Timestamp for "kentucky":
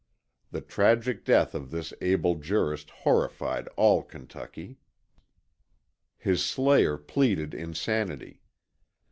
4.01-4.79